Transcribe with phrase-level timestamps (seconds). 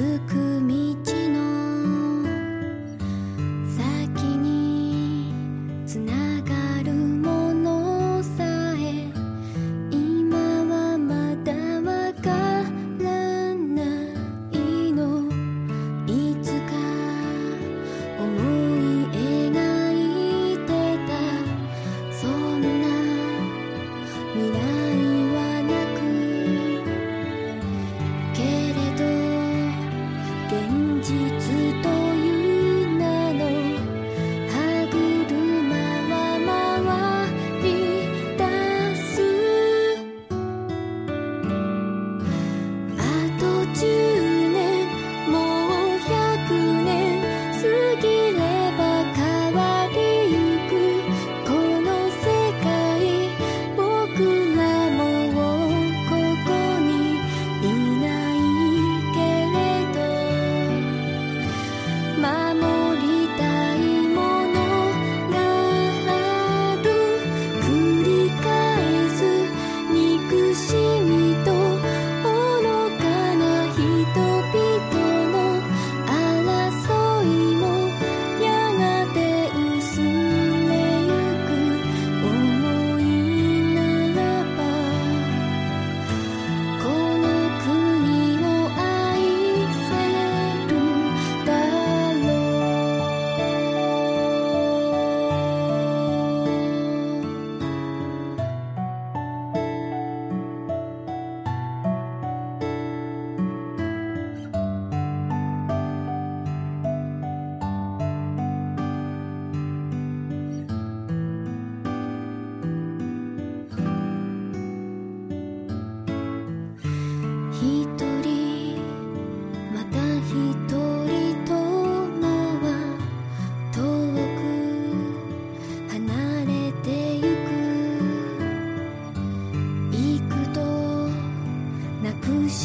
[0.00, 0.49] 続く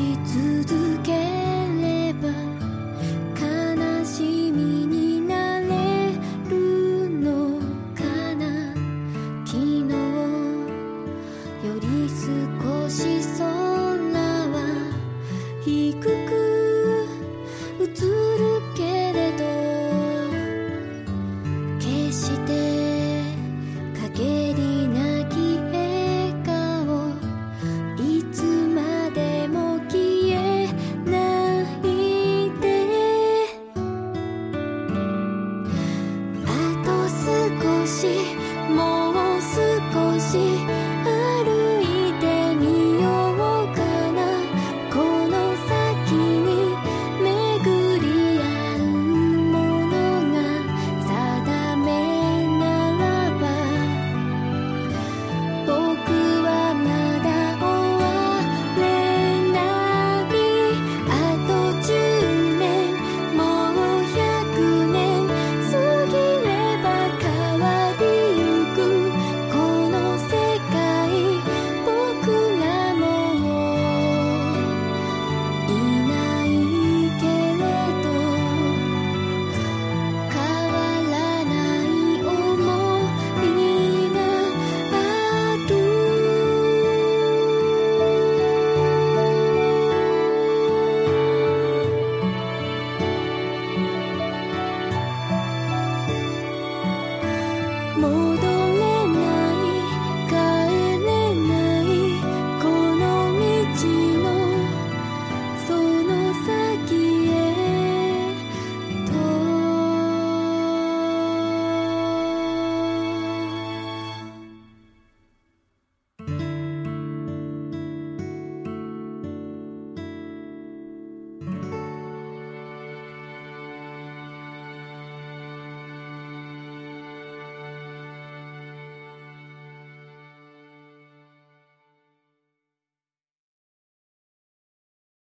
[0.00, 0.89] し続け
[97.96, 98.49] 无。